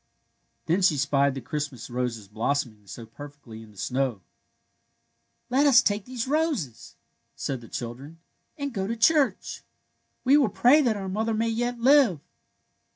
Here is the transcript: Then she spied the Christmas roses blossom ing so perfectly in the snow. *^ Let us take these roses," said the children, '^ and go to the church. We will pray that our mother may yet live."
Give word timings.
Then 0.65 0.81
she 0.81 0.97
spied 0.97 1.35
the 1.35 1.41
Christmas 1.41 1.87
roses 1.87 2.27
blossom 2.27 2.71
ing 2.73 2.87
so 2.87 3.05
perfectly 3.05 3.61
in 3.61 3.69
the 3.69 3.77
snow. 3.77 4.13
*^ 4.13 4.21
Let 5.51 5.67
us 5.67 5.83
take 5.83 6.05
these 6.05 6.27
roses," 6.27 6.95
said 7.35 7.61
the 7.61 7.67
children, 7.67 8.13
'^ 8.13 8.15
and 8.57 8.73
go 8.73 8.87
to 8.87 8.93
the 8.95 8.99
church. 8.99 9.61
We 10.23 10.37
will 10.37 10.49
pray 10.49 10.81
that 10.81 10.97
our 10.97 11.07
mother 11.07 11.35
may 11.35 11.49
yet 11.49 11.77
live." 11.81 12.19